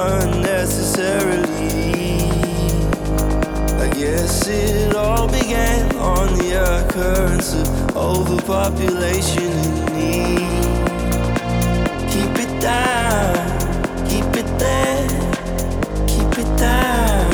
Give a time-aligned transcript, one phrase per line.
[0.00, 2.16] unnecessarily.
[3.78, 10.40] I guess it all began on the occurrence of overpopulation and need.
[12.10, 13.36] Keep it down,
[14.08, 15.08] keep it there,
[16.06, 17.30] keep it down,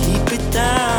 [0.00, 0.97] keep it down.